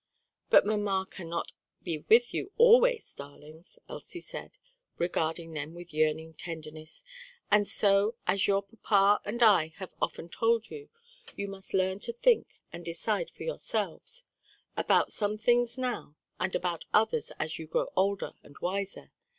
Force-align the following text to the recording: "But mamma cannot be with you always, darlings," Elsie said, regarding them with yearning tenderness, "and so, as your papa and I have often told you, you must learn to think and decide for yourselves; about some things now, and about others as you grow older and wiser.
"But 0.49 0.65
mamma 0.65 1.05
cannot 1.11 1.51
be 1.83 1.99
with 2.09 2.33
you 2.33 2.51
always, 2.57 3.13
darlings," 3.13 3.77
Elsie 3.87 4.19
said, 4.19 4.57
regarding 4.97 5.53
them 5.53 5.75
with 5.75 5.93
yearning 5.93 6.33
tenderness, 6.33 7.03
"and 7.51 7.67
so, 7.67 8.15
as 8.25 8.47
your 8.47 8.63
papa 8.63 9.21
and 9.29 9.43
I 9.43 9.73
have 9.77 9.93
often 10.01 10.27
told 10.27 10.71
you, 10.71 10.89
you 11.35 11.47
must 11.47 11.75
learn 11.75 11.99
to 11.99 12.13
think 12.13 12.57
and 12.73 12.83
decide 12.83 13.29
for 13.29 13.43
yourselves; 13.43 14.23
about 14.75 15.13
some 15.13 15.37
things 15.37 15.77
now, 15.77 16.15
and 16.39 16.55
about 16.55 16.85
others 16.91 17.31
as 17.37 17.59
you 17.59 17.67
grow 17.67 17.93
older 17.95 18.33
and 18.41 18.57
wiser. 18.57 19.11